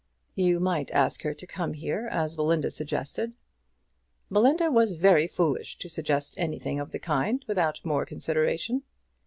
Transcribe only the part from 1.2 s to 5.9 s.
her to come here, as Belinda suggested." "Belinda was very foolish to